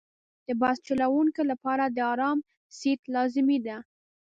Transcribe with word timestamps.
د 0.45 0.47
بس 0.61 0.77
چلوونکي 0.87 1.43
لپاره 1.51 1.83
د 1.87 1.97
آرام 2.13 2.37
سیټ 2.77 3.01
لازمي 3.15 3.57
دی. 3.65 3.77